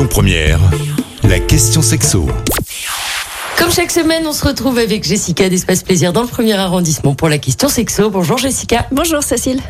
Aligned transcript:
Lyon 0.00 0.08
Première, 0.08 0.60
la 1.24 1.38
question 1.38 1.82
sexo. 1.82 2.26
Comme 3.58 3.70
chaque 3.70 3.90
semaine, 3.90 4.26
on 4.26 4.32
se 4.32 4.46
retrouve 4.46 4.78
avec 4.78 5.04
Jessica 5.04 5.50
d'Espace 5.50 5.82
Plaisir 5.82 6.14
dans 6.14 6.22
le 6.22 6.26
premier 6.26 6.54
arrondissement 6.54 7.14
pour 7.14 7.28
la 7.28 7.36
question 7.36 7.68
sexo. 7.68 8.08
Bonjour 8.08 8.38
Jessica. 8.38 8.86
Bonjour 8.92 9.22
Cécile. 9.22 9.60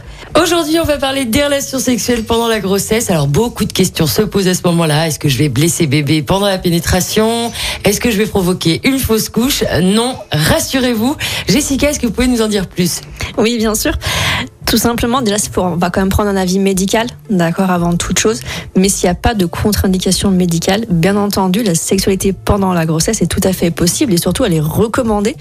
Aujourd'hui, 0.41 0.79
on 0.79 0.85
va 0.85 0.99
parler 0.99 1.25
des 1.25 1.43
relations 1.43 1.81
sexuelles 1.81 2.23
pendant 2.23 2.47
la 2.47 2.61
grossesse. 2.61 3.11
Alors, 3.11 3.27
beaucoup 3.27 3.65
de 3.65 3.73
questions 3.73 4.07
se 4.07 4.23
posent 4.23 4.47
à 4.47 4.55
ce 4.55 4.63
moment-là. 4.67 5.09
Est-ce 5.09 5.19
que 5.19 5.29
je 5.29 5.37
vais 5.37 5.49
blesser 5.49 5.89
bébé 5.89 6.23
pendant 6.23 6.47
la 6.47 6.59
pénétration? 6.59 7.51
Est-ce 7.83 8.01
que 8.01 8.13
je 8.13 8.17
vais 8.17 8.27
provoquer 8.27 8.81
une 8.85 9.01
fausse 9.01 9.31
couche? 9.31 9.65
Non, 9.83 10.17
rassurez-vous. 10.31 11.17
Jessica, 11.49 11.91
est-ce 11.91 11.99
que 11.99 12.07
vous 12.07 12.13
pouvez 12.13 12.29
nous 12.29 12.43
en 12.43 12.47
dire 12.49 12.69
plus? 12.69 13.01
Oui, 13.37 13.59
bien 13.59 13.75
sûr. 13.75 13.95
Tout 14.71 14.77
simplement, 14.77 15.21
déjà, 15.21 15.35
pour, 15.53 15.65
on 15.65 15.75
va 15.75 15.91
quand 15.91 16.01
même 16.01 16.11
prendre 16.11 16.31
un 16.31 16.37
avis 16.37 16.61
médical, 16.61 17.09
d'accord, 17.29 17.73
avant 17.73 17.97
toute 17.97 18.21
chose. 18.21 18.39
Mais 18.77 18.89
s'il 18.89 19.09
n'y 19.09 19.11
a 19.11 19.17
pas 19.17 19.35
de 19.35 19.45
contre-indication 19.45 20.31
médicale, 20.31 20.85
bien 20.89 21.17
entendu, 21.17 21.65
la 21.65 21.75
sexualité 21.75 22.33
pendant 22.33 22.73
la 22.73 22.87
grossesse 22.87 23.21
est 23.21 23.27
tout 23.27 23.41
à 23.43 23.53
fait 23.53 23.73
possible 23.73 24.13
et 24.13 24.17
surtout, 24.17 24.45
elle 24.45 24.55
est 24.55 24.61
recommandée, 24.61 25.35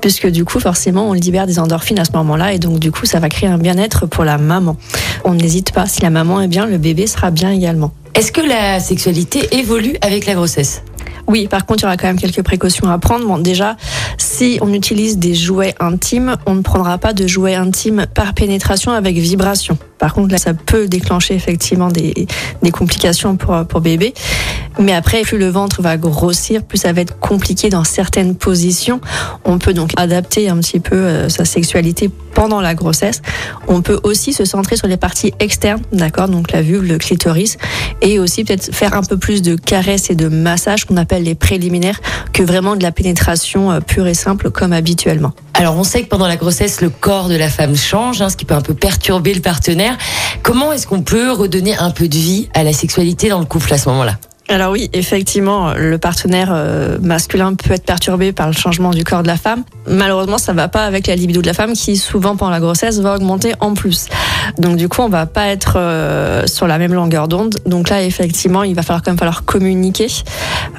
puisque 0.00 0.26
du 0.26 0.44
coup, 0.44 0.58
forcément, 0.58 1.08
on 1.08 1.12
libère 1.12 1.46
des 1.46 1.60
endorphines 1.60 2.00
à 2.00 2.04
ce 2.04 2.10
moment-là 2.14 2.54
et 2.54 2.58
donc, 2.58 2.80
du 2.80 2.90
coup, 2.90 3.06
ça 3.06 3.20
va 3.20 3.28
créer 3.28 3.48
un 3.48 3.58
bien-être 3.58 4.06
pour 4.06 4.24
la 4.24 4.36
maman. 4.36 4.76
On 5.24 5.34
n'hésite 5.34 5.70
pas. 5.70 5.86
Si 5.86 6.02
la 6.02 6.10
maman 6.10 6.40
est 6.40 6.48
bien, 6.48 6.66
le 6.66 6.78
bébé 6.78 7.06
sera 7.06 7.30
bien 7.30 7.52
également. 7.52 7.92
Est-ce 8.14 8.32
que 8.32 8.40
la 8.40 8.80
sexualité 8.80 9.46
évolue 9.56 9.94
avec 10.00 10.26
la 10.26 10.34
grossesse? 10.34 10.82
Oui, 11.32 11.48
par 11.48 11.64
contre, 11.64 11.80
il 11.80 11.82
y 11.84 11.86
aura 11.86 11.96
quand 11.96 12.08
même 12.08 12.20
quelques 12.20 12.42
précautions 12.42 12.88
à 12.90 12.98
prendre. 12.98 13.26
Bon, 13.26 13.38
déjà, 13.38 13.76
si 14.18 14.58
on 14.60 14.70
utilise 14.74 15.16
des 15.16 15.34
jouets 15.34 15.74
intimes, 15.80 16.36
on 16.44 16.54
ne 16.54 16.60
prendra 16.60 16.98
pas 16.98 17.14
de 17.14 17.26
jouets 17.26 17.54
intimes 17.54 18.04
par 18.14 18.34
pénétration 18.34 18.92
avec 18.92 19.16
vibration. 19.16 19.78
Par 20.02 20.14
contre, 20.14 20.32
là, 20.32 20.38
ça 20.38 20.52
peut 20.52 20.88
déclencher 20.88 21.36
effectivement 21.36 21.86
des, 21.86 22.26
complications 22.72 23.36
pour, 23.36 23.64
pour 23.66 23.80
bébé. 23.80 24.14
Mais 24.80 24.92
après, 24.92 25.22
plus 25.22 25.38
le 25.38 25.48
ventre 25.48 25.80
va 25.80 25.96
grossir, 25.96 26.64
plus 26.64 26.78
ça 26.78 26.92
va 26.92 27.02
être 27.02 27.20
compliqué 27.20 27.68
dans 27.68 27.84
certaines 27.84 28.34
positions. 28.34 29.00
On 29.44 29.58
peut 29.58 29.74
donc 29.74 29.92
adapter 29.96 30.48
un 30.48 30.58
petit 30.58 30.80
peu 30.80 30.96
euh, 30.96 31.28
sa 31.28 31.44
sexualité 31.44 32.10
pendant 32.34 32.60
la 32.60 32.74
grossesse. 32.74 33.22
On 33.68 33.80
peut 33.80 34.00
aussi 34.02 34.32
se 34.32 34.44
centrer 34.44 34.76
sur 34.76 34.88
les 34.88 34.96
parties 34.96 35.34
externes, 35.38 35.82
d'accord, 35.92 36.28
donc 36.28 36.50
la 36.50 36.62
vulve, 36.62 36.82
le 36.82 36.98
clitoris, 36.98 37.56
et 38.00 38.18
aussi 38.18 38.42
peut-être 38.42 38.74
faire 38.74 38.94
un 38.94 39.04
peu 39.04 39.18
plus 39.18 39.40
de 39.40 39.54
caresses 39.54 40.10
et 40.10 40.16
de 40.16 40.26
massages 40.26 40.84
qu'on 40.84 40.96
appelle 40.96 41.22
les 41.22 41.36
préliminaires 41.36 42.00
que 42.32 42.42
vraiment 42.42 42.74
de 42.74 42.82
la 42.82 42.90
pénétration 42.90 43.70
euh, 43.70 43.78
pure 43.78 44.08
et 44.08 44.14
simple 44.14 44.50
comme 44.50 44.72
habituellement. 44.72 45.32
Alors, 45.62 45.76
on 45.76 45.84
sait 45.84 46.02
que 46.02 46.08
pendant 46.08 46.26
la 46.26 46.36
grossesse, 46.36 46.80
le 46.80 46.90
corps 46.90 47.28
de 47.28 47.36
la 47.36 47.48
femme 47.48 47.76
change, 47.76 48.20
hein, 48.20 48.28
ce 48.28 48.36
qui 48.36 48.44
peut 48.44 48.54
un 48.56 48.62
peu 48.62 48.74
perturber 48.74 49.32
le 49.32 49.40
partenaire. 49.40 49.96
Comment 50.42 50.72
est-ce 50.72 50.88
qu'on 50.88 51.02
peut 51.02 51.30
redonner 51.30 51.76
un 51.76 51.92
peu 51.92 52.08
de 52.08 52.16
vie 52.16 52.48
à 52.52 52.64
la 52.64 52.72
sexualité 52.72 53.28
dans 53.28 53.38
le 53.38 53.44
couple 53.44 53.72
à 53.72 53.78
ce 53.78 53.88
moment-là? 53.90 54.18
Alors 54.48 54.72
oui, 54.72 54.90
effectivement, 54.92 55.72
le 55.74 55.98
partenaire 55.98 56.48
euh, 56.50 56.98
masculin 57.00 57.54
peut 57.54 57.74
être 57.74 57.84
perturbé 57.84 58.32
par 58.32 58.48
le 58.48 58.54
changement 58.54 58.90
du 58.90 59.04
corps 59.04 59.22
de 59.22 59.28
la 59.28 59.36
femme. 59.36 59.62
Malheureusement, 59.86 60.38
ça 60.38 60.52
va 60.52 60.68
pas 60.68 60.84
avec 60.84 61.06
la 61.06 61.16
libido 61.16 61.42
de 61.42 61.46
la 61.46 61.54
femme 61.54 61.72
qui 61.72 61.96
souvent 61.96 62.36
pendant 62.36 62.50
la 62.50 62.60
grossesse 62.60 63.00
va 63.00 63.16
augmenter 63.16 63.54
en 63.60 63.74
plus. 63.74 64.06
Donc 64.58 64.76
du 64.76 64.88
coup, 64.88 65.02
on 65.02 65.08
va 65.08 65.26
pas 65.26 65.48
être 65.48 65.74
euh, 65.76 66.46
sur 66.46 66.66
la 66.66 66.78
même 66.78 66.94
longueur 66.94 67.28
d'onde. 67.28 67.56
Donc 67.66 67.88
là, 67.88 68.02
effectivement, 68.02 68.62
il 68.62 68.74
va 68.74 68.82
falloir 68.82 69.02
quand 69.02 69.10
même 69.10 69.18
falloir 69.18 69.44
communiquer 69.44 70.06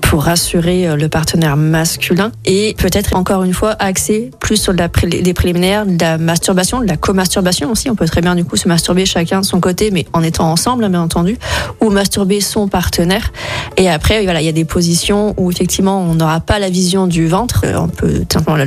pour 0.02 0.24
rassurer 0.24 0.88
euh, 0.88 0.96
le 0.96 1.09
partenaire 1.09 1.58
masculin 1.58 2.31
et 2.46 2.76
peut-être 2.78 3.16
encore 3.16 3.44
une 3.44 3.54
fois 3.54 3.76
axer 3.80 4.31
plus 4.40 4.58
sur 4.58 4.74
la 4.74 4.90
préliminaires, 4.90 5.86
de 5.86 6.00
la 6.00 6.18
masturbation, 6.18 6.81
de 6.81 6.88
la 6.88 6.98
co-masturbation 6.98 7.72
aussi. 7.72 7.90
On 7.90 7.96
peut 7.96 8.06
très 8.06 8.22
bien 8.22 8.36
du 8.36 8.46
coup 8.46 8.56
se 8.56 8.68
masturber 8.68 9.06
chacun 9.06 9.42
de 9.42 9.46
son 9.46 9.59
côté, 9.59 9.92
mais 9.92 10.06
en 10.14 10.24
étant 10.24 10.52
ensemble, 10.52 10.88
bien 10.90 11.02
entendu, 11.02 11.38
ou 11.81 11.90
masturber 11.90 12.42
son 12.42 12.68
partenaire. 12.68 13.31
Et 13.78 13.90
après, 13.90 14.24
voilà, 14.24 14.42
il 14.42 14.46
y 14.46 14.50
a 14.50 14.54
des 14.54 14.66
positions 14.66 15.34
où 15.38 15.52
effectivement 15.52 16.02
on 16.02 16.16
n'aura 16.16 16.40
pas 16.40 16.59
la 16.59 16.70
vision 16.70 17.08
du 17.08 17.28
ventre. 17.28 17.62
Euh, 17.66 17.78
on 17.78 17.88
peut 17.88 18.24
simplement 18.31 18.58
la 18.58 18.66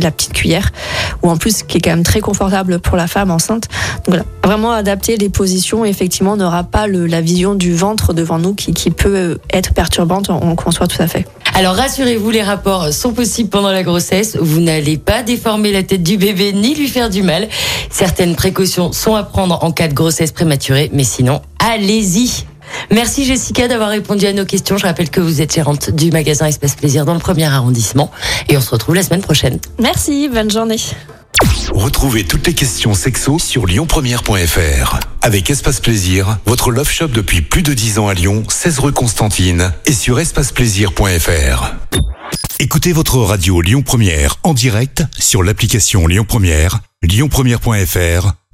la 0.00 0.10
petite 0.10 0.32
cuillère, 0.32 0.70
ou 1.22 1.30
en 1.30 1.36
plus 1.36 1.62
qui 1.62 1.78
est 1.78 1.80
quand 1.80 1.90
même 1.90 2.02
très 2.02 2.20
confortable 2.20 2.80
pour 2.80 2.96
la 2.96 3.06
femme 3.06 3.30
enceinte. 3.30 3.68
Donc 4.04 4.08
voilà, 4.08 4.24
vraiment 4.44 4.72
adapter 4.72 5.16
les 5.16 5.28
positions. 5.28 5.84
Effectivement, 5.84 6.36
n'aura 6.36 6.64
pas 6.64 6.86
le, 6.86 7.06
la 7.06 7.20
vision 7.20 7.54
du 7.54 7.74
ventre 7.74 8.12
devant 8.12 8.38
nous 8.38 8.54
qui, 8.54 8.72
qui 8.72 8.90
peut 8.90 9.38
être 9.52 9.74
perturbante. 9.74 10.30
On 10.30 10.54
conçoit 10.54 10.86
tout 10.86 11.02
à 11.02 11.06
fait. 11.06 11.26
Alors 11.54 11.74
rassurez-vous, 11.74 12.30
les 12.30 12.42
rapports 12.42 12.92
sont 12.92 13.12
possibles 13.12 13.50
pendant 13.50 13.70
la 13.70 13.82
grossesse. 13.82 14.36
Vous 14.40 14.60
n'allez 14.60 14.96
pas 14.96 15.22
déformer 15.22 15.72
la 15.72 15.82
tête 15.82 16.02
du 16.02 16.16
bébé 16.16 16.52
ni 16.52 16.74
lui 16.74 16.88
faire 16.88 17.10
du 17.10 17.22
mal. 17.22 17.48
Certaines 17.90 18.36
précautions 18.36 18.92
sont 18.92 19.14
à 19.14 19.22
prendre 19.22 19.58
en 19.64 19.72
cas 19.72 19.88
de 19.88 19.94
grossesse 19.94 20.32
prématurée, 20.32 20.90
mais 20.92 21.04
sinon, 21.04 21.40
allez-y. 21.58 22.44
Merci 22.90 23.24
Jessica 23.24 23.68
d'avoir 23.68 23.90
répondu 23.90 24.26
à 24.26 24.32
nos 24.32 24.44
questions. 24.44 24.78
Je 24.78 24.86
rappelle 24.86 25.10
que 25.10 25.20
vous 25.20 25.42
êtes 25.42 25.54
gérante 25.54 25.90
du 25.90 26.10
magasin 26.10 26.46
Espace 26.46 26.74
Plaisir 26.74 27.04
dans 27.04 27.14
le 27.14 27.20
premier 27.20 27.44
arrondissement 27.44 28.10
et 28.48 28.56
on 28.56 28.60
se 28.60 28.70
retrouve 28.70 28.94
la 28.94 29.02
semaine 29.02 29.20
prochaine. 29.20 29.58
Merci, 29.78 30.28
bonne 30.28 30.50
journée. 30.50 30.78
Retrouvez 31.70 32.24
toutes 32.24 32.46
les 32.46 32.54
questions 32.54 32.94
sexo 32.94 33.38
sur 33.38 33.66
lyonpremière.fr. 33.66 35.00
Avec 35.22 35.50
Espace 35.50 35.80
Plaisir, 35.80 36.38
votre 36.46 36.70
love 36.70 36.90
shop 36.90 37.08
depuis 37.08 37.42
plus 37.42 37.62
de 37.62 37.74
10 37.74 37.98
ans 37.98 38.08
à 38.08 38.14
Lyon, 38.14 38.42
16 38.48 38.78
rue 38.78 38.92
Constantine 38.92 39.72
et 39.86 39.92
sur 39.92 40.18
espaceplaisir.fr. 40.18 41.74
Écoutez 42.58 42.92
votre 42.92 43.18
radio 43.18 43.60
Lyon 43.60 43.82
Première 43.82 44.36
en 44.42 44.54
direct 44.54 45.04
sur 45.18 45.42
l'application 45.42 46.06
Lyon 46.06 46.24
Première, 46.26 46.80
lyonpremière.fr 47.02 48.32